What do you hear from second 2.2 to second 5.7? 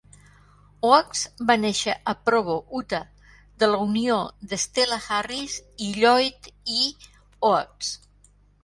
Provo (Utah) de la unió de Stella Harris